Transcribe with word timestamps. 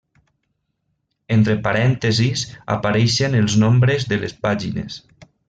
Entre 1.35 1.55
parèntesis 1.67 2.47
apareixen 2.77 3.37
els 3.43 3.59
nombres 3.65 4.09
de 4.15 4.21
les 4.25 4.35
pàgines. 4.49 4.99